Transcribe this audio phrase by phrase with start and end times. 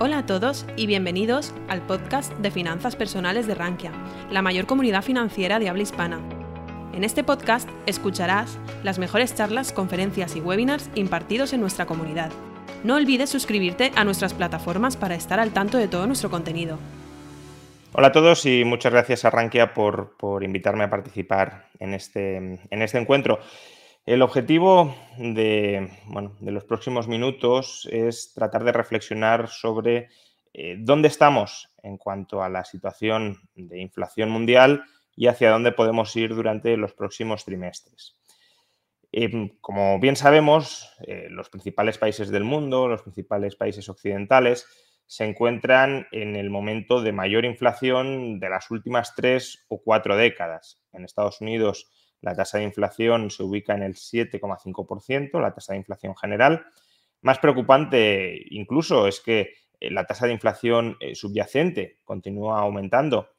[0.00, 3.90] Hola a todos y bienvenidos al podcast de finanzas personales de Rankia,
[4.30, 6.20] la mayor comunidad financiera de habla hispana.
[6.92, 12.30] En este podcast escucharás las mejores charlas, conferencias y webinars impartidos en nuestra comunidad.
[12.84, 16.78] No olvides suscribirte a nuestras plataformas para estar al tanto de todo nuestro contenido.
[17.92, 22.82] Hola a todos y muchas gracias a Rankia por, invitarme a participar en este, en
[22.82, 23.40] este encuentro.
[24.08, 25.86] El objetivo de,
[26.40, 30.08] los próximos minutos es tratar de reflexionar sobre
[30.54, 34.82] eh, dónde estamos en cuanto a la situación de inflación mundial
[35.14, 38.16] y hacia dónde podemos ir durante los próximos trimestres.
[39.12, 44.66] Em, como bien sabemos, eh, los principales países del mundo, los principales países occidentales,
[45.04, 50.80] se encuentran en el momento de mayor inflación de las últimas tres o cuatro décadas.
[50.94, 55.78] En Estados Unidos, la tasa de inflación se ubica en el 7,5%, la tasa de
[55.78, 56.66] inflación general.
[57.22, 63.30] Más preocupante incluso es que eh, la tasa de inflación eh, subyacente continúa aumentando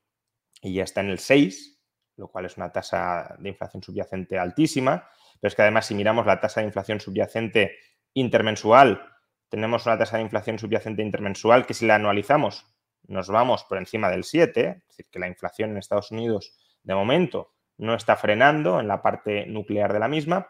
[0.62, 1.80] y ya está en el 6,
[2.18, 5.10] lo cual es una tasa de inflación subyacente altísima.
[5.40, 7.78] Pero es que además si miramos la tasa de inflación subyacente
[8.14, 9.02] intermensual,
[9.48, 12.66] tenemos una tasa de inflación subyacente intermensual que si la anualizamos
[13.08, 16.94] nos vamos por encima del 7, es decir, que la inflación en Estados Unidos de
[16.94, 20.50] momento no está frenando en la parte nuclear de la misma.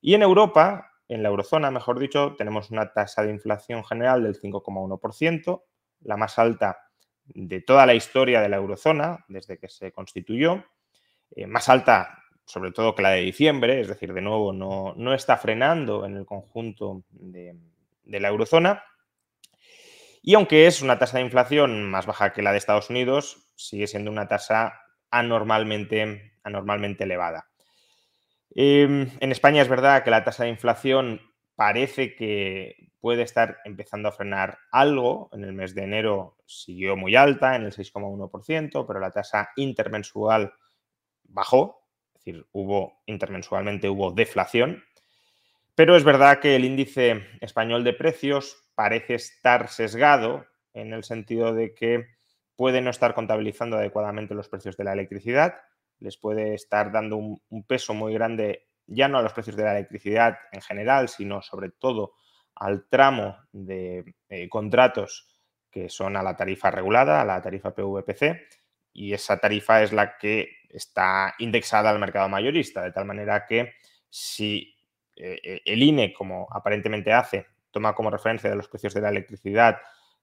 [0.00, 4.40] Y en Europa, en la eurozona, mejor dicho, tenemos una tasa de inflación general del
[4.40, 5.62] 5,1%,
[6.02, 6.78] la más alta
[7.26, 10.64] de toda la historia de la eurozona desde que se constituyó,
[11.32, 15.12] eh, más alta sobre todo que la de diciembre, es decir, de nuevo no, no
[15.12, 17.54] está frenando en el conjunto de,
[18.04, 18.82] de la eurozona.
[20.22, 23.86] Y aunque es una tasa de inflación más baja que la de Estados Unidos, sigue
[23.86, 27.48] siendo una tasa anormalmente, anormalmente elevada.
[28.54, 31.20] Em, en España es verdad que la tasa de inflación
[31.54, 35.28] parece que puede estar empezando a frenar algo.
[35.32, 40.52] En el mes de enero siguió muy alta, en el 6,1%, pero la tasa intermensual
[41.24, 44.82] bajó, es decir, hubo intermensualmente hubo deflación.
[45.74, 51.54] Pero es verdad que el índice español de precios parece estar sesgado en el sentido
[51.54, 52.06] de que
[52.56, 55.60] puede no estar contabilizando adecuadamente los precios de la electricidad,
[56.00, 59.72] les puede estar dando un, peso muy grande ya no a los precios de la
[59.72, 62.14] electricidad en general, sino sobre todo
[62.54, 65.28] al tramo de eh, contratos
[65.70, 68.40] que son a la tarifa regulada, a la tarifa PVPC,
[68.94, 73.74] y esa tarifa es la que está indexada al mercado mayorista, de tal manera que
[74.08, 74.74] si
[75.14, 79.10] eh, eh, el INE, como aparentemente hace, toma como referencia de los precios de la
[79.10, 79.78] electricidad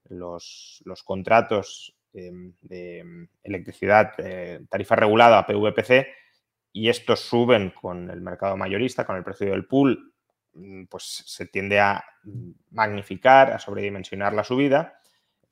[0.09, 6.08] los, contratos de em, electricidad eh, tarifa regulada PVPC
[6.72, 10.14] y estos suben con el mercado mayorista, con el precio del pool,
[10.54, 12.04] mm, pues se tiende a
[12.72, 15.00] magnificar, a sobredimensionar la subida,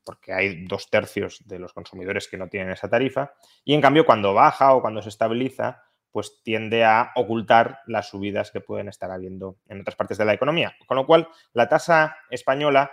[0.04, 3.32] porque hay dos tercios de los consumidores que no tienen esa tarifa,
[3.64, 5.82] y en cambio cuando baja o cuando se estabiliza,
[6.12, 10.34] pues tiende a ocultar las subidas que pueden estar habiendo en otras partes de la
[10.34, 10.76] economía.
[10.86, 12.92] Con lo cual, la tasa española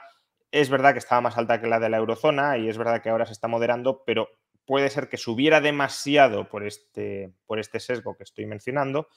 [0.51, 3.09] es verdad que estaba más alta que la de la eurozona y es verdad que
[3.09, 4.29] ahora se está moderando, pero
[4.65, 9.07] puede ser que subiera demasiado por este, por este sesgo que estoy mencionando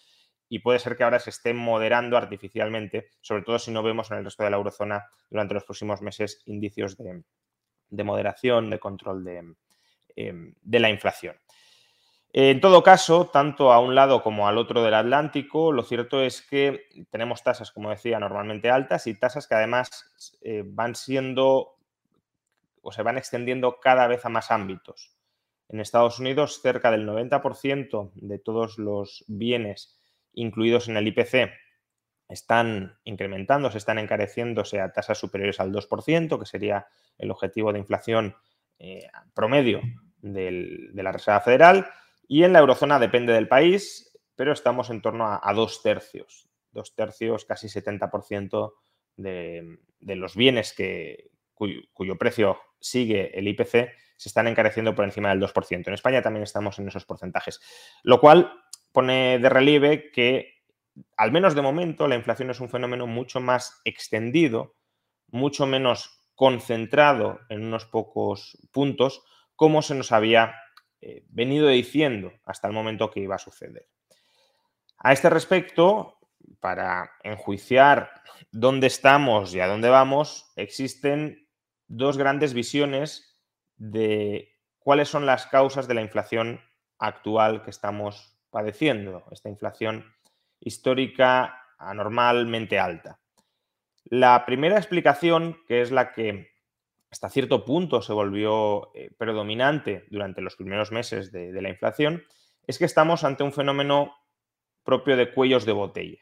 [0.48, 4.18] y puede ser que ahora se esté moderando artificialmente, sobre todo si no vemos en
[4.18, 9.54] el resto de la eurozona durante los próximos meses indicios de, moderación, de control de,
[10.16, 11.36] em, de la inflación.
[12.36, 16.42] En todo caso, tanto a un lado como al otro del Atlántico, lo cierto es
[16.42, 21.76] que tenemos tasas, como decía, normalmente altas y tasas que además eh, van siendo
[22.82, 25.14] o se van extendiendo cada vez a más ámbitos.
[25.68, 29.96] En Estados Unidos, cerca del 90% de todos los bienes
[30.32, 31.52] incluidos en el IPC
[32.28, 38.34] están incrementándose, están encareciéndose a tasas superiores al 2%, que sería el objetivo de inflación
[38.80, 39.82] eh, promedio
[40.20, 41.86] de la Reserva Federal.
[42.28, 46.94] Y en la eurozona depende del país, pero estamos en torno a, dos tercios, dos
[46.94, 48.72] tercios, casi 70%
[49.16, 55.40] de, los bienes que, cuyo, precio sigue el IPC se están encareciendo por encima del
[55.40, 55.88] 2%.
[55.88, 57.60] En España también estamos en esos porcentajes,
[58.02, 58.52] lo cual
[58.92, 60.62] pone de relieve que,
[61.16, 64.76] al menos de momento, la inflación es un fenómeno mucho más extendido,
[65.28, 69.24] mucho menos concentrado en unos pocos puntos,
[69.56, 70.54] como se nos había
[71.06, 73.86] eh, venido diciendo hasta el momento que iba a suceder.
[74.96, 76.16] A este respecto,
[76.60, 81.46] para enjuiciar dónde estamos y a dónde vamos, existen
[81.88, 83.38] dos grandes visiones
[83.76, 86.62] de cuáles son las causas de la inflación
[86.98, 90.10] actual que estamos padeciendo, esta inflación
[90.58, 93.20] histórica anormalmente alta.
[94.04, 96.53] La primera explicación, que es la que
[97.14, 102.24] hasta cierto punto se volvió eh, predominante durante los primeros meses de, la inflación,
[102.66, 104.16] es que estamos ante un fenómeno
[104.82, 106.18] propio de cuellos de botella.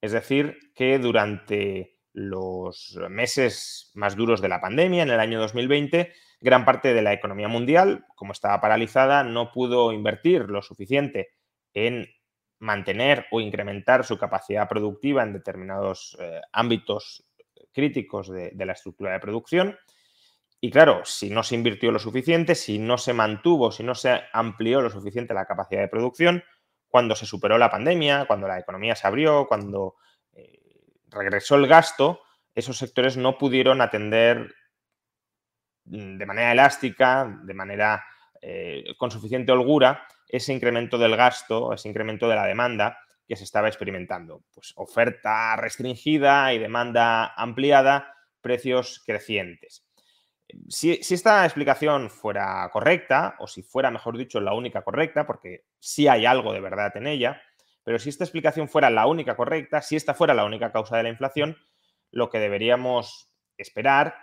[0.00, 6.14] Es decir, que durante los meses más duros de la pandemia, en el año 2020,
[6.40, 11.28] gran parte de la economía mundial, como estaba paralizada, no pudo invertir lo suficiente
[11.74, 12.08] en
[12.58, 17.29] mantener o incrementar su capacidad productiva en determinados eh, ámbitos
[17.72, 19.78] críticos de, la estructura de producción.
[20.60, 24.20] Y claro, si no se invirtió lo suficiente, si no se mantuvo, si no se
[24.32, 26.44] amplió lo suficiente la capacidad de producción,
[26.88, 29.96] cuando se superó la pandemia, cuando la economía se abrió, cuando
[30.32, 30.60] eh,
[31.08, 32.20] regresó el gasto,
[32.54, 34.54] esos sectores no pudieron atender
[35.84, 38.04] mm, de manera elástica, de manera
[38.42, 42.98] eh, con suficiente holgura, ese incremento del gasto, ese incremento de la demanda
[43.30, 44.42] que se estaba experimentando.
[44.52, 49.86] Pues oferta restringida y demanda ampliada, precios crecientes.
[50.68, 56.08] Si, esta explicación fuera correcta, o si fuera, mejor dicho, la única correcta, porque sí
[56.08, 57.40] hay algo de verdad en ella,
[57.84, 61.04] pero si esta explicación fuera la única correcta, si esta fuera la única causa de
[61.04, 61.56] la inflación,
[62.10, 64.16] lo que deberíamos esperar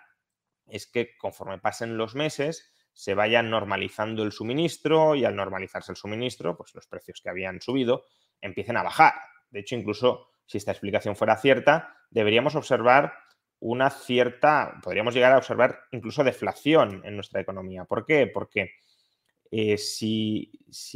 [0.65, 5.95] es que conforme pasen los meses se vaya normalizando el suministro y al normalizarse el
[5.95, 8.05] suministro, pues los precios que habían subido
[8.41, 9.13] empiecen a bajar.
[9.51, 13.13] De hecho, incluso si esta explicación fuera cierta, deberíamos observar
[13.59, 17.85] una cierta, podríamos llegar a observar incluso deflación en nuestra economía.
[17.85, 18.25] ¿Por qué?
[18.25, 18.71] Porque
[19.51, 20.51] eh, si,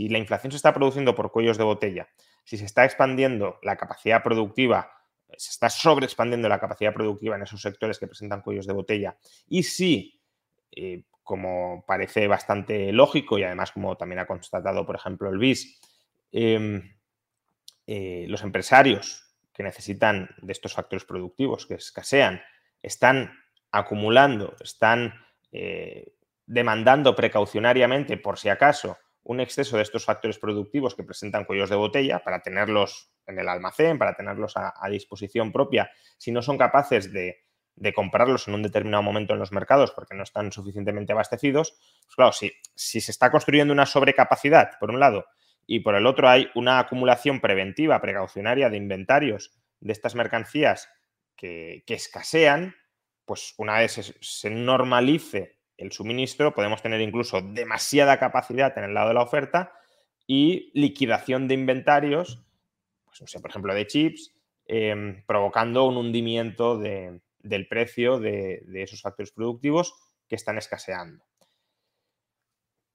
[0.10, 2.10] la inflación se está produciendo por cuellos de botella,
[2.44, 4.92] si se está expandiendo la capacidad productiva,
[5.38, 9.16] se está sobreexpandiendo la capacidad productiva en esos sectores que presentan cuellos de botella,
[9.48, 10.20] y si,
[10.72, 15.80] eh, como parece bastante lógico y además como también ha constatado, por ejemplo, el BIS,
[16.32, 16.98] em,
[17.88, 22.42] eh, los empresarios que necesitan de estos factores productivos que escasean,
[22.82, 23.32] están
[23.72, 25.14] acumulando, están
[25.52, 26.14] eh,
[26.46, 31.76] demandando precaucionariamente, por si acaso, un exceso de estos factores productivos que presentan cuellos de
[31.76, 37.14] botella para tenerlos en el almacén, para tenerlos a, disposición propia, si no son capaces
[37.14, 37.44] de,
[37.94, 41.74] comprarlos en un determinado momento en los mercados porque no están suficientemente abastecidos,
[42.06, 45.26] pues claro, si, si se está construyendo una sobrecapacidad, por un lado,
[45.66, 50.90] y por el otro hay una acumulación preventiva, precaucionaria de inventarios de estas mercancías
[51.36, 52.76] que, escasean,
[53.26, 59.10] pues una vez se, normalice el suministro, podemos tener incluso demasiada capacidad en el lado
[59.10, 59.74] de la oferta
[60.28, 62.44] y liquidación de inventarios,
[63.06, 64.34] pues, por ejemplo, de chips,
[64.68, 66.78] em, provocando un hundimiento
[67.44, 69.94] del precio de, esos factores productivos
[70.28, 71.24] que están escaseando.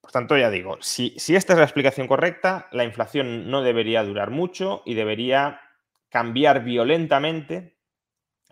[0.01, 4.31] Por tanto, ya digo, si, esta es la explicación correcta, la inflación no debería durar
[4.31, 5.61] mucho y debería
[6.09, 7.77] cambiar violentamente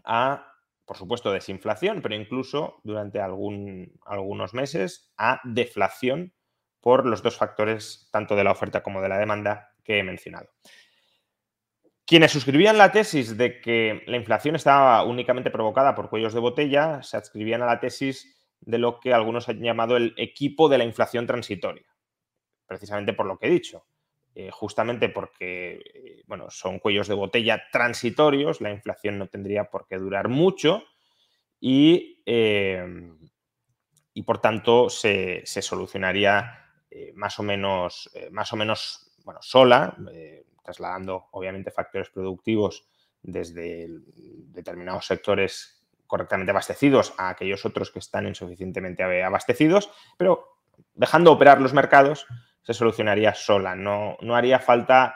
[0.04, 0.52] a,
[0.84, 6.34] por supuesto, desinflación, pero incluso durante algunos meses a deflación
[6.80, 10.50] por los dos factores, tanto de la oferta como de la demanda, que he mencionado.
[12.06, 17.02] Quienes suscribían la tesis de que la inflación estaba únicamente provocada por cuellos de botella
[17.02, 20.84] se adscribían a la tesis de lo que algunos han llamado el equipo de la
[20.84, 21.86] inflación transitoria,
[22.66, 23.86] precisamente por lo que he dicho.
[24.36, 29.86] Eh, justamente porque eh, bueno, son cuellos de botella transitorios, la inflación no tendría por
[29.86, 30.82] qué durar mucho
[31.60, 33.16] y, em,
[34.12, 39.96] y por tanto se, solucionaría eh, más o menos, más o menos bueno, sola,
[40.64, 42.88] trasladando obviamente factores productivos
[43.22, 50.58] desde determinados sectores correctamente abastecidos a aquellos otros que están insuficientemente abastecidos, pero
[50.94, 52.26] dejando operar los mercados
[52.62, 53.74] se solucionaría sola.
[53.74, 55.14] No, no haría falta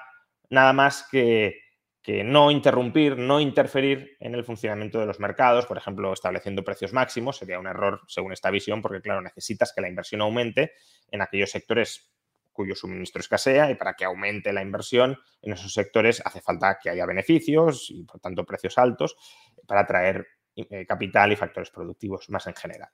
[0.50, 1.60] nada más que,
[2.02, 6.92] que, no interrumpir, no interferir en el funcionamiento de los mercados, por ejemplo, estableciendo precios
[6.92, 10.72] máximos, sería un error según esta visión, porque claro, necesitas que la inversión aumente
[11.10, 12.10] en aquellos sectores
[12.58, 16.90] cuyo suministro escasea y para que aumente la inversión en esos sectores hace falta que
[16.90, 19.14] haya beneficios y por tanto precios altos
[19.64, 22.88] para atraer eh, capital y factores productivos más en general.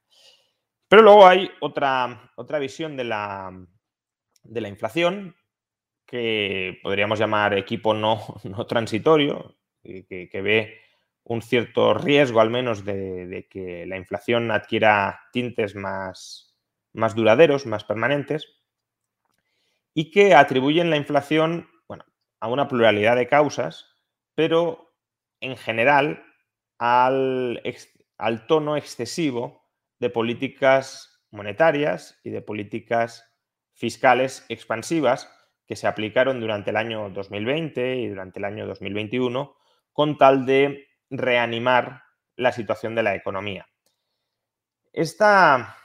[0.86, 3.66] Pero luego hay otra, otra visión de la,
[4.42, 5.34] de la inflación
[6.04, 10.78] que podríamos llamar equipo no, no transitorio, que, ve
[11.22, 16.54] un cierto riesgo al menos de, que la inflación adquiera tintes más,
[16.92, 18.60] más duraderos, más permanentes,
[19.94, 22.04] y que atribuyen la inflación bueno,
[22.40, 23.86] a una pluralidad de causas,
[24.34, 24.92] pero
[25.40, 26.24] en general
[26.78, 27.62] al,
[28.18, 29.64] al tono excesivo
[30.00, 33.30] de políticas monetarias y de políticas
[33.74, 35.30] fiscales expansivas
[35.66, 39.56] que se aplicaron durante el año 2020 y durante el año 2021
[39.92, 42.02] con tal de reanimar
[42.36, 43.66] la situación de la economía.
[44.92, 45.76] Esta,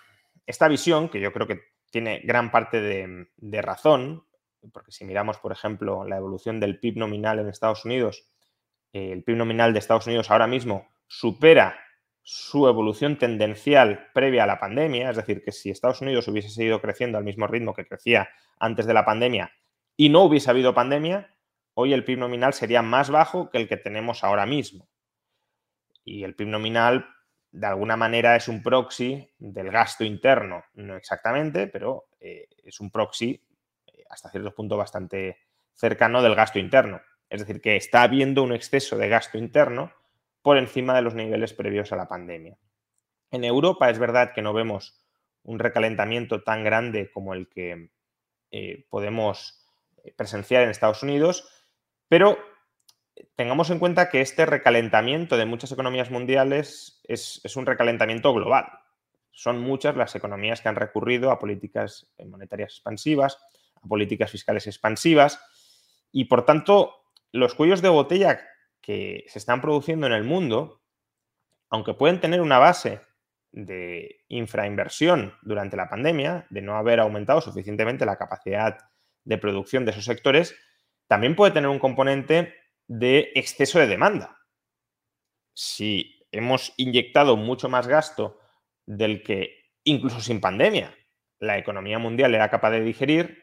[0.46, 4.25] esta visión, que yo creo que tiene gran parte de, razón,
[4.72, 8.27] porque si miramos, por ejemplo, la evolución del PIB nominal en Estados Unidos,
[8.93, 11.79] eh, el PIB nominal de Estados Unidos ahora mismo supera
[12.22, 16.79] su evolución tendencial previa a la pandemia, es decir, que si Estados Unidos hubiese seguido
[16.81, 18.29] creciendo al mismo ritmo que crecía
[18.60, 19.51] antes de la pandemia
[19.98, 21.36] y no hubiese habido pandemia,
[21.74, 24.88] hoy el PIB nominal sería más bajo que el que tenemos ahora mismo.
[26.03, 27.08] Y el PIB nominal,
[27.51, 32.91] de alguna manera, es un proxy del gasto interno, no exactamente, pero eh, es un
[32.91, 33.41] proxy
[33.88, 35.38] eh, hasta cierto punto bastante
[35.74, 37.01] cercano del gasto interno.
[37.29, 39.91] Es decir, que está habiendo un exceso de gasto interno
[40.41, 42.58] por encima de los niveles previos a la pandemia.
[43.32, 45.00] En Europa es verdad que no vemos
[45.44, 47.89] un recalentamiento tan grande como el que
[48.51, 49.65] eh, podemos
[50.15, 51.48] presenciar en Estados Unidos,
[52.08, 52.38] pero
[53.35, 58.67] tengamos en cuenta que este recalentamiento de muchas economías mundiales es, un recalentamiento global.
[59.31, 63.38] Son muchas las economías que han recurrido a políticas monetarias expansivas,
[63.75, 65.39] a políticas fiscales expansivas,
[66.11, 66.95] y por tanto
[67.31, 68.41] los cuellos de botella
[68.81, 70.81] que se están produciendo en el mundo,
[71.69, 73.01] aunque pueden tener una base
[73.51, 78.77] de infrainversión durante la pandemia, de no haber aumentado suficientemente la capacidad
[79.23, 80.55] de producción de esos sectores,
[81.07, 82.53] también puede tener un componente
[82.89, 84.38] de exceso de demanda.
[85.53, 88.38] Si hemos inyectado mucho más gasto
[88.86, 90.93] del que incluso sin pandemia
[91.39, 93.41] la economía mundial era capaz de digerir,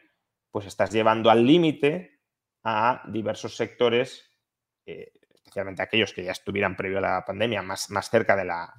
[0.51, 2.21] pues estás llevando al límite
[2.63, 4.37] a diversos sectores
[4.85, 5.11] eh,
[5.47, 8.73] especialmente aquellos que ya estuvieran previo a la pandemia más, más cerca de la,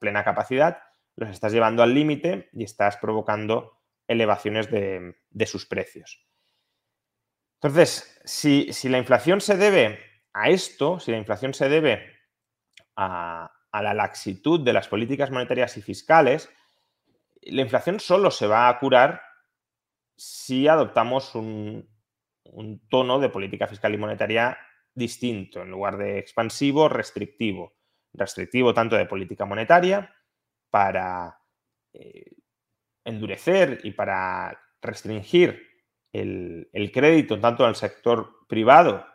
[0.00, 0.78] plena capacidad,
[1.14, 3.78] los estás llevando al límite y estás provocando
[4.08, 6.26] elevaciones de, sus precios.
[7.62, 10.00] Entonces, si, la inflación se debe
[10.32, 12.10] a esto, si la inflación se debe
[12.96, 16.50] a, la laxitud de las políticas monetarias y fiscales,
[17.42, 19.22] la inflación solo se va a curar
[20.16, 21.88] si adoptamos un,
[22.44, 24.58] un tono de política fiscal y monetaria
[24.92, 27.74] distinto, en lugar de expansivo, restrictivo.
[28.12, 30.12] Restrictivo tanto de política monetaria
[30.68, 31.38] para
[31.92, 32.36] eh,
[33.04, 35.71] endurecer y para restringir
[36.12, 39.06] el, crédito tanto al sector privado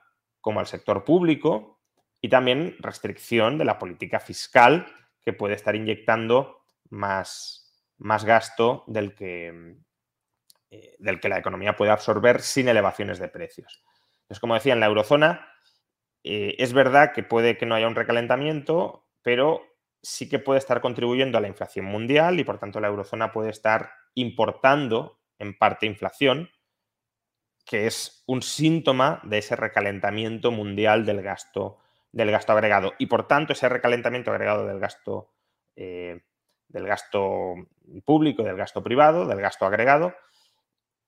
[0.41, 1.81] como al sector público
[2.21, 4.87] y también restricción de la política fiscal
[5.21, 9.75] que puede estar inyectando más, más gasto del que,
[10.71, 13.83] eh, del que la economía puede absorber sin elevaciones de precios.
[14.21, 15.53] Entonces, como decía, en la eurozona
[16.23, 19.61] eh, es verdad que puede que no haya un recalentamiento, pero
[20.01, 23.49] sí que puede estar contribuyendo a la inflación mundial y por tanto la eurozona puede
[23.49, 26.49] estar importando en parte inflación,
[27.67, 31.79] que es un síntoma de ese recalentamiento mundial del gasto,
[32.13, 32.93] del gasto agregado.
[32.97, 35.33] Y por tanto, ese recalentamiento agregado del gasto,
[35.75, 36.23] eh,
[36.69, 37.55] del gasto
[38.05, 40.15] público, del gasto privado, del gasto agregado,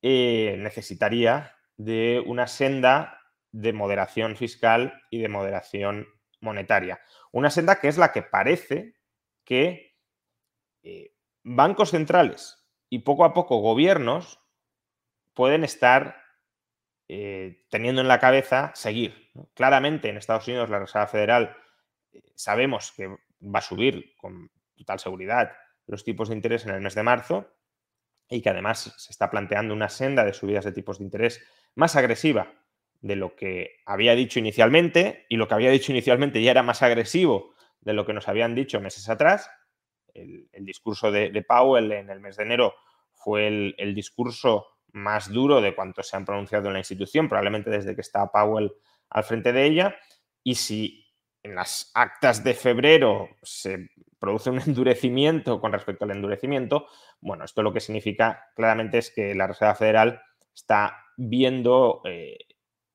[0.01, 6.07] eh, necesitaría de una senda de moderación fiscal y de moderación
[6.41, 6.99] monetaria.
[7.31, 8.95] Una senda que es la que parece
[9.45, 9.95] que
[10.83, 11.13] eh,
[11.43, 14.41] bancos centrales y poco a poco gobiernos
[15.33, 16.28] pueden estar
[17.09, 19.31] eh, teniendo en la cabeza seguir.
[19.55, 21.57] Claramente en Estados Unidos la Reserva Federal
[22.13, 25.51] eh, sabemos que va a subir con total seguridad
[25.87, 27.51] los tipos de interés en el mes de marzo
[28.29, 31.95] y que además se está planteando una senda de subidas de tipos de interés más
[31.95, 32.53] agresiva
[33.01, 36.83] de lo que había dicho inicialmente y lo que había dicho inicialmente ya era más
[36.83, 39.49] agresivo de lo que nos habían dicho meses atrás.
[40.13, 42.75] El, discurso de, Powell en el mes de enero
[43.13, 47.95] fue el, discurso más duro de cuanto se han pronunciado en la institución, probablemente desde
[47.95, 48.71] que está Powell
[49.09, 49.95] al frente de ella.
[50.43, 51.05] Y si
[51.43, 56.87] en las actas de febrero se produce un endurecimiento con respecto al endurecimiento,
[57.21, 60.21] bueno, esto lo que significa claramente es que la Reserva Federal
[60.53, 62.37] está viendo eh,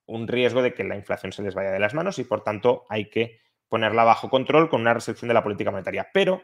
[0.07, 2.85] un riesgo de que la inflación se les vaya de las manos y por tanto
[2.89, 6.09] hay que ponerla bajo control con una restricción de la política monetaria.
[6.13, 6.43] Pero,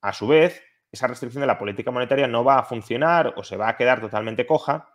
[0.00, 3.56] a su vez, esa restricción de la política monetaria no va a funcionar o se
[3.56, 4.88] va a quedar totalmente coja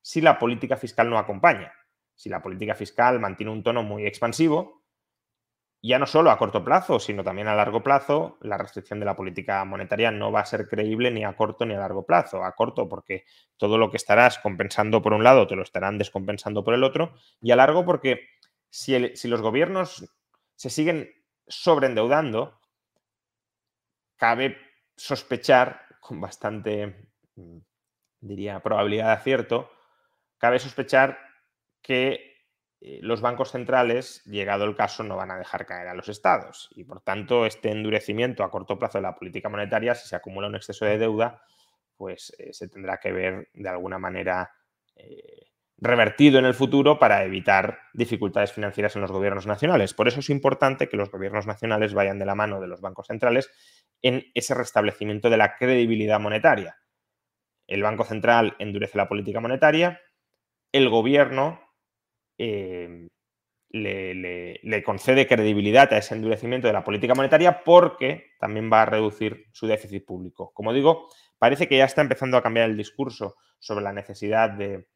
[0.00, 1.72] si la política fiscal no acompaña.
[2.14, 4.82] Si la política fiscal mantiene un tono muy expansivo,
[5.84, 9.16] ya no solo a corto plazo, sino también a largo plazo, la restricción de la
[9.16, 12.44] política monetaria no va a ser creíble ni a corto ni a largo plazo.
[12.44, 13.24] A corto porque
[13.56, 17.14] todo lo que estarás compensando por un lado te lo estarán descompensando por el otro
[17.40, 18.28] y a largo porque
[18.70, 18.96] si,
[19.28, 20.08] los gobiernos
[20.54, 21.10] se siguen
[21.48, 22.60] sobreendeudando,
[24.16, 24.56] cabe
[25.02, 27.58] sospechar con bastante, mm,
[28.20, 29.68] diría, probabilidad de acierto,
[30.38, 31.18] cabe sospechar
[31.82, 32.36] que
[32.80, 36.70] eh, los bancos centrales, llegado el caso, no van a dejar caer a los estados.
[36.76, 40.46] Y por tanto, este endurecimiento a corto plazo de la política monetaria, si se acumula
[40.46, 41.42] un exceso de deuda,
[41.96, 44.52] pues eh, se tendrá que ver de alguna manera
[44.94, 49.94] eh, revertido en el futuro para evitar dificultades financieras en los gobiernos nacionales.
[49.94, 53.08] Por eso es importante que los gobiernos nacionales vayan de la mano de los bancos
[53.08, 53.50] centrales
[54.02, 56.76] en ese restablecimiento de la credibilidad monetaria.
[57.66, 60.00] El Banco Central endurece la política monetaria,
[60.72, 61.60] el gobierno
[62.38, 63.08] eh,
[63.72, 69.46] le, concede credibilidad a ese endurecimiento de la política monetaria porque también va a reducir
[69.52, 70.52] su déficit público.
[70.52, 74.86] Como digo, parece que ya está empezando a cambiar el discurso sobre la necesidad de,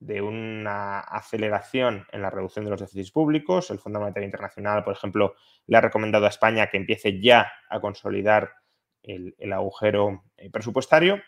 [0.00, 3.70] una aceleración en la reducción de los déficits públicos.
[3.70, 5.34] El Fondo Monetario Internacional, por ejemplo,
[5.66, 8.54] le ha recomendado a España que empiece ya a consolidar
[9.02, 11.22] el, agujero eh, presupuestario.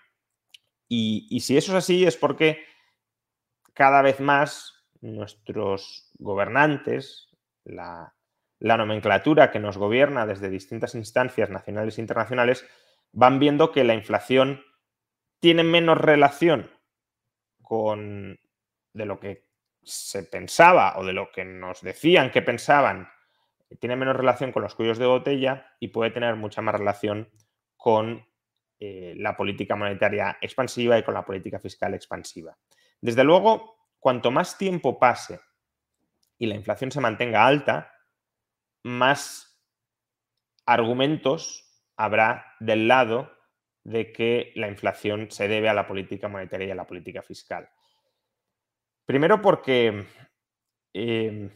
[0.89, 2.65] y si eso es así es porque
[3.75, 7.29] cada vez más nuestros gobernantes,
[7.65, 8.15] la,
[8.61, 12.65] nomenclatura que nos gobierna desde distintas instancias nacionales e internacionales,
[13.13, 14.63] van viendo que la inflación
[15.41, 16.71] tiene menos relación
[17.61, 18.39] con
[18.93, 19.49] de lo que
[19.83, 23.09] se pensaba o de lo que nos decían que pensaban,
[23.81, 27.31] tiene menos relación con los cuellos de botella y puede tener mucha más relación
[27.77, 28.27] con
[28.79, 32.57] eh, la política monetaria expansiva y con la política fiscal expansiva.
[33.01, 35.41] Desde luego, cuanto más tiempo pase
[36.39, 37.93] y la inflación se mantenga alta,
[38.83, 39.61] más
[40.67, 43.31] argumentos habrá del lado
[43.85, 47.69] de que la inflación se debe a la política monetaria y a la política fiscal.
[49.05, 50.07] Primero porque
[50.95, 51.51] em,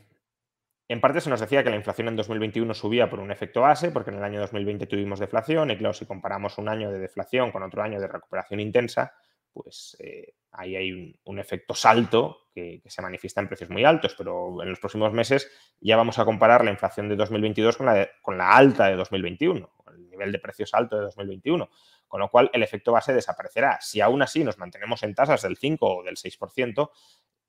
[0.89, 3.91] en parte se nos decía que la inflación en 2021 subía por un efecto base,
[3.91, 7.51] porque en el año 2020 tuvimos deflación, y claro, si comparamos un año de deflación
[7.51, 9.13] con otro año de recuperación intensa,
[9.53, 14.63] pues eh, ahí hay un, efecto salto que, se manifiesta en precios muy altos, pero
[14.63, 15.51] en los próximos meses
[15.81, 19.69] ya vamos a comparar la inflación de 2022 con la, con la alta de 2021,
[19.93, 21.69] el nivel de precios alto de 2021,
[22.07, 23.79] con lo cual el efecto base desaparecerá.
[23.81, 26.91] Si aún así nos mantenemos en tasas del 5 o del 6%,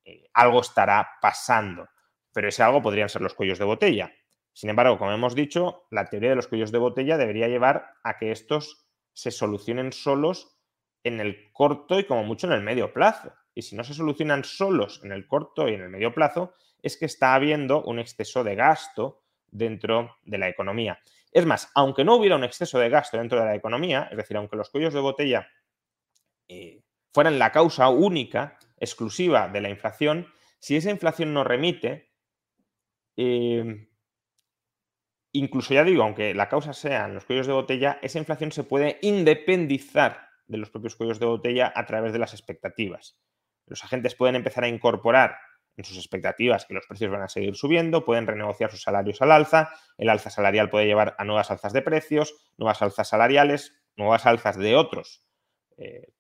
[0.08, 1.90] eh, algo estará pasando,
[2.32, 4.14] pero ese algo podrían ser los cuellos de botella.
[4.54, 8.18] Sin embargo, como hemos dicho, la teoría de los cuellos de botella debería llevar a
[8.18, 10.58] que estos se solucionen solos
[11.04, 13.34] en el corto y como mucho en el medio plazo.
[13.54, 16.96] Y si no se solucionan solos en el corto y en el medio plazo, es
[16.96, 21.00] que está habiendo un exceso de gasto dentro de la economía.
[21.34, 24.38] Es más, aunque no hubiera un exceso de gasto dentro de la economía, es decir,
[24.38, 25.50] aunque los cuellos de botella
[26.48, 26.82] eh,
[27.14, 30.28] fueran la causa única, exclusiva de la inflación,
[30.60, 32.12] si esa inflación no remite,
[33.16, 33.88] eh,
[35.32, 39.00] incluso ya digo, aunque la causa sean los cuellos de botella, esa inflación se puede
[39.02, 43.20] independizar de los propios cuellos de botella a través de las expectativas.
[43.66, 45.38] Los agentes pueden empezar a incorporar
[45.76, 49.32] en sus expectativas que los precios van a seguir subiendo, pueden renegociar sus salarios al
[49.32, 54.26] alza, el alza salarial puede llevar a nuevas alzas de precios, nuevas alzas salariales, nuevas
[54.26, 55.24] alzas de otros,
[55.78, 56.14] eh,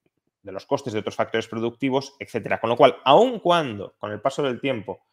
[0.47, 2.61] de los costes de otros factores productivos, etcétera.
[2.61, 5.05] Con lo cual, aun cuando con el paso del tiempo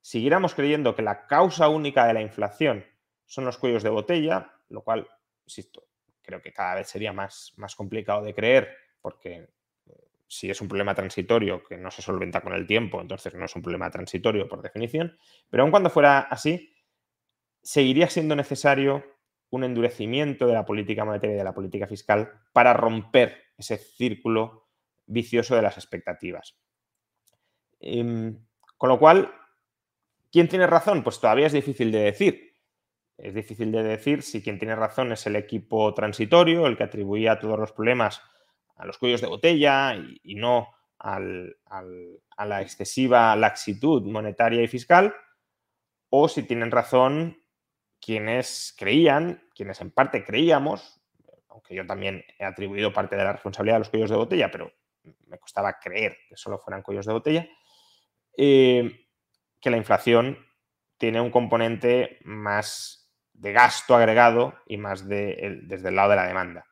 [0.00, 2.86] siguiéramos creyendo que la causa única de la inflación
[3.26, 5.06] son los cuellos de botella, lo cual,
[5.44, 5.84] insisto,
[6.22, 9.50] creo que cada vez sería más, más complicado de creer, porque
[9.86, 13.44] eh, si es un problema transitorio que no se solventa con el tiempo, entonces no
[13.44, 15.18] es un problema transitorio por definición,
[15.50, 16.72] pero aun cuando fuera así,
[17.62, 19.04] seguiría siendo necesario
[19.50, 24.67] un endurecimiento de la política monetaria y de la política fiscal para romper ese círculo
[25.08, 26.56] vicioso de las expectativas.
[27.80, 29.32] Em, con lo cual,
[30.30, 31.02] ¿quién tiene razón?
[31.02, 32.54] Pues todavía es difícil de decir.
[33.16, 37.40] Es difícil de decir si quien tiene razón es el equipo transitorio, el que atribuía
[37.40, 38.22] todos los problemas
[38.76, 40.68] a los cuellos de botella y, no
[41.00, 45.14] a la excesiva laxitud monetaria y fiscal,
[46.10, 47.42] o si tienen razón
[48.00, 51.00] quienes creían, quienes en parte creíamos,
[51.48, 54.72] aunque yo también he atribuido parte de la responsabilidad a los cuellos de botella, pero
[55.26, 57.48] me costaba creer que solo fueran cuellos de botella,
[58.36, 59.06] eh,
[59.60, 60.38] que la inflación
[60.96, 66.26] tiene un componente más de gasto agregado y más de, desde el lado de la
[66.26, 66.66] demanda.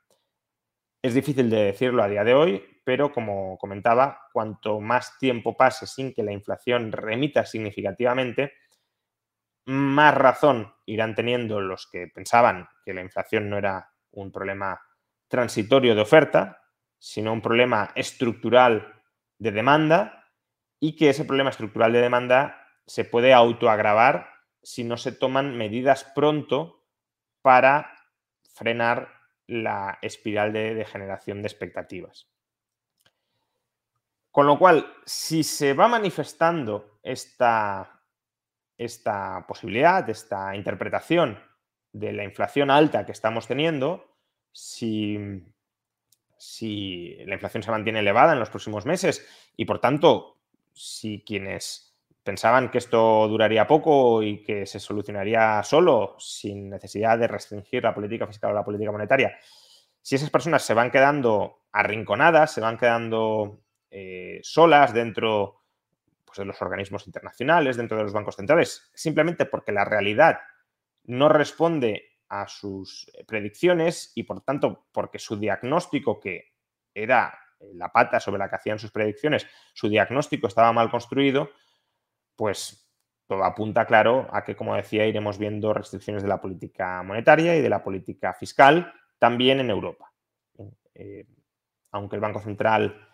[1.03, 5.87] Es difícil de decirlo a día de hoy, pero como comentaba, cuanto más tiempo pase
[5.87, 8.53] sin que la inflación remita significativamente,
[9.67, 14.81] más razón irán teniendo los que pensaban que la inflación no era un problema
[15.29, 16.63] transitorio de oferta,
[16.99, 19.03] sino un problema estructural
[19.39, 20.33] de demanda
[20.81, 24.29] y que ese problema estructural de demanda se puede autoagravar
[24.63, 26.85] si no se toman medidas pronto
[27.43, 27.97] para
[28.55, 29.09] frenar
[29.47, 32.29] la espiral de, generación de expectativas.
[34.31, 38.03] Con lo cual, si se va manifestando esta,
[38.77, 41.39] esta posibilidad, esta interpretación
[41.93, 44.19] de la inflación alta que estamos teniendo,
[44.53, 45.17] si,
[46.37, 50.39] si la inflación se mantiene elevada en los próximos meses y por tanto,
[50.73, 57.29] si quienes pensaban que esto duraría poco y que se solucionaría solo sin necesidad de
[57.29, 59.39] restringir la política fiscal o la política monetaria,
[60.03, 65.63] si esas personas se van quedando arrinconadas, se van quedando eh, solas dentro
[66.25, 70.39] pues, de los organismos internacionales, dentro de los bancos centrales, simplemente porque la realidad
[71.05, 76.55] no responde a sus eh, predicciones y por tanto porque su diagnóstico, que
[76.95, 81.51] era eh, la pata sobre la que hacían sus predicciones, su diagnóstico estaba mal construido,
[82.35, 82.87] pues
[83.27, 87.61] todo apunta claro a que, como decía, iremos viendo restricciones de la política monetaria y
[87.61, 90.13] de la política fiscal también en Europa.
[90.95, 91.27] Eh,
[91.91, 93.09] aunque el Banco Central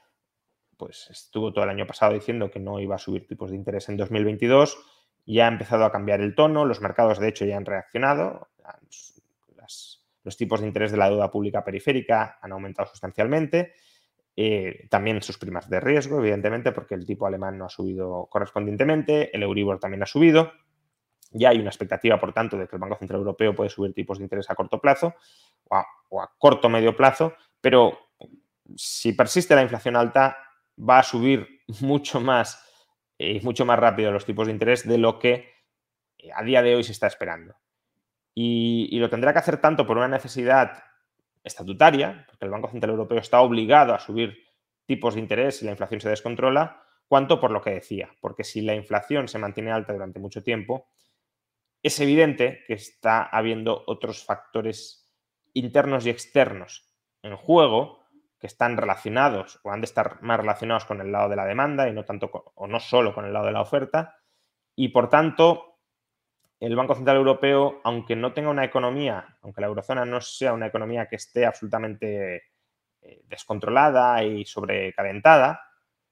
[0.77, 3.89] pues, estuvo todo el año pasado diciendo que no iba a subir tipos de interés
[3.89, 4.79] en 2022,
[5.25, 8.49] ya ha empezado a cambiar el tono, los mercados de hecho ya han reaccionado,
[10.25, 13.75] los tipos de interés de la deuda pública periférica han aumentado sustancialmente,
[14.37, 19.35] eh, también sus primas de riesgo, evidentemente, porque el tipo alemán no ha subido correspondientemente,
[19.37, 20.53] el Euribor también ha subido,
[21.33, 24.19] ya hay una expectativa, por tanto, de que el Banco Central Europeo puede subir tipos
[24.19, 25.15] de interés a corto plazo
[25.69, 27.99] o a, o corto medio plazo, pero
[28.77, 30.37] si persiste la inflación alta,
[30.79, 32.69] va a subir mucho más
[33.19, 35.53] y mucho más rápido los tipos de interés de lo que
[36.19, 37.55] eh, a día de hoy se está esperando.
[38.35, 40.83] Y, lo tendrá que hacer tanto por una necesidad
[41.45, 44.39] estatutaria, porque el Banco Central Europeo está obligado a subir
[44.87, 48.63] tipos de interés si la inflación se descontrola, cuanto por lo que decía, porque si
[48.63, 50.87] la inflación se mantiene alta durante mucho tiempo,
[51.83, 55.11] es evidente que está habiendo otros factores
[55.53, 56.89] internos y externos
[57.23, 58.03] en juego
[58.39, 61.89] que están relacionados o han de estar más relacionados con el lado de la demanda
[61.89, 64.17] y no tanto o no solo con el lado de la oferta.
[64.75, 65.72] Y por tanto,
[66.67, 70.67] el Banco Central Europeo, aunque no tenga una economía, aunque la eurozona no sea una
[70.67, 72.37] economía que esté absolutamente
[73.03, 75.61] eh, descontrolada y sobrecalentada,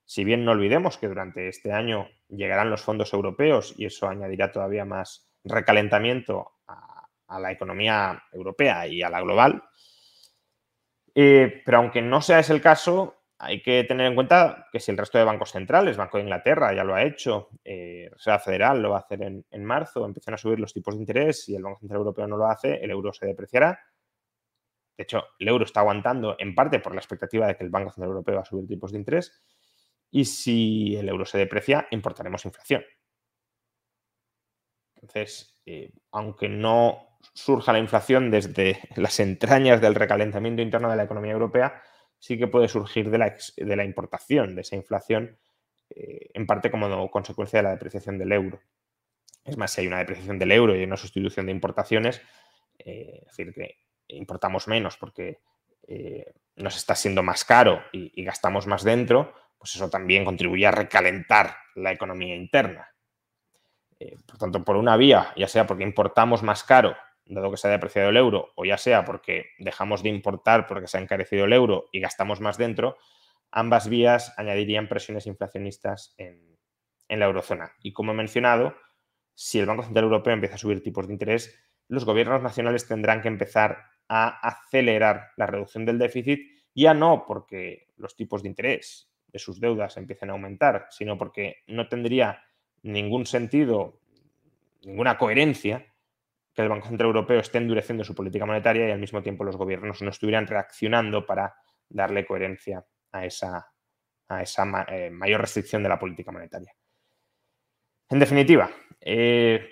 [0.03, 4.51] si bien no olvidemos que durante este año llegarán los fondos europeos y eso añadirá
[4.51, 6.51] todavía más recalentamiento
[7.27, 9.63] a la economía europea y a la global,
[11.15, 14.91] eh, pero aunque no sea ese el caso, hay que tener en cuenta que si
[14.91, 18.81] el resto de bancos centrales, Banco de Inglaterra ya lo ha hecho, eh, Reserva Federal
[18.83, 21.63] lo va a hacer en, marzo, empiezan a subir los tipos de interés y el
[21.63, 23.79] Banco Central Europeo no lo hace, el euro se depreciará.
[24.95, 27.89] De hecho, el euro está aguantando en parte por la expectativa de que el Banco
[27.89, 29.41] Central Europeo va a subir tipos de interés.
[30.11, 32.83] Y si el euro se deprecia, importaremos inflación.
[34.95, 41.03] Entonces, eh, aunque no surja la inflación desde las entrañas del recalentamiento interno de la
[41.03, 41.81] economía europea,
[42.21, 45.39] sí que puede surgir de la, de la importación de esa inflación,
[45.89, 48.61] eh, en parte como consecuencia de la depreciación del euro.
[49.43, 52.21] Es más, si hay una depreciación del euro y una sustitución de importaciones,
[52.77, 53.75] eh, es decir, que
[54.09, 55.39] importamos menos porque
[55.87, 60.67] eh, nos está siendo más caro y, y gastamos más dentro, pues eso también contribuye
[60.67, 62.87] a recalentar la economía interna.
[64.27, 66.95] por tanto, por una vía, ya sea porque importamos más caro
[67.33, 70.87] dado que se ha depreciado el euro, o ya sea porque dejamos de importar porque
[70.87, 72.97] se ha encarecido el euro y gastamos más dentro,
[73.51, 76.49] ambas vías añadirían presiones inflacionistas en,
[77.09, 77.73] la eurozona.
[77.83, 78.73] Y como he mencionado,
[79.35, 83.21] si el Banco Central Europeo empieza a subir tipos de interés, los gobiernos nacionales tendrán
[83.21, 86.39] que empezar a acelerar la reducción del déficit,
[86.73, 91.63] ya no porque los tipos de interés de sus deudas empiecen a aumentar, sino porque
[91.67, 92.43] no tendría
[92.81, 93.99] ningún sentido,
[94.83, 95.90] ninguna coherencia
[96.53, 99.55] que el Banco Central Europeo esté endureciendo su política monetaria y al mismo tiempo los
[99.55, 101.55] gobiernos no estuvieran reaccionando para
[101.89, 103.71] darle coherencia a esa,
[104.27, 106.73] a esa eh, mayor restricción de la política monetaria.
[108.09, 109.69] En definitiva, eh,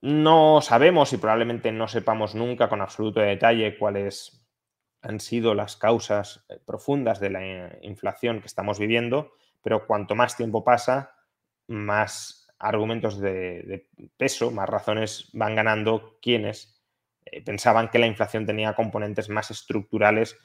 [0.00, 4.46] no sabemos y probablemente no sepamos nunca con absoluto detalle cuáles
[5.02, 10.36] han sido las causas eh, profundas de la inflación que estamos viviendo, pero cuanto más
[10.36, 11.14] tiempo pasa,
[11.66, 16.82] más argumentos de, peso, más razones van ganando quienes
[17.24, 20.36] eh, pensaban que la inflación tenía componentes más estructurales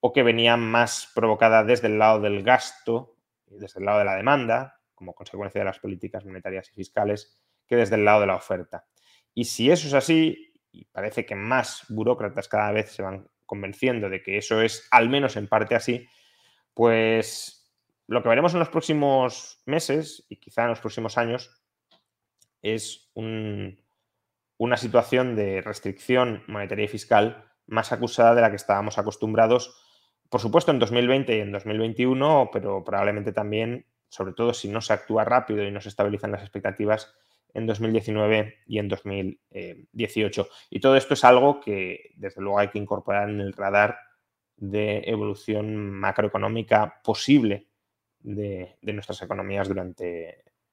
[0.00, 4.16] o que venía más provocada desde el lado del gasto, desde el lado de la
[4.16, 8.36] demanda, como consecuencia de las políticas monetarias y fiscales, que desde el lado de la
[8.36, 8.86] oferta.
[9.34, 14.08] Y si eso es así, y parece que más burócratas cada vez se van convenciendo
[14.08, 16.06] de que eso es al menos en parte así,
[16.74, 17.60] pues
[18.06, 21.59] lo que veremos en los próximos meses y quizá en los próximos años
[22.62, 29.76] es una situación de restricción monetaria y fiscal más acusada de la que estábamos acostumbrados,
[30.28, 34.92] por supuesto en 2020 y en 2021, pero probablemente también, sobre todo si no se
[34.92, 37.14] actúa rápido y no se estabilizan las expectativas,
[37.54, 40.48] en 2019 y en 2018.
[40.70, 43.98] Y todo esto es algo que desde luego hay que incorporar en el radar
[44.56, 47.68] de evolución macroeconómica posible
[48.20, 50.49] de, nuestras economías durante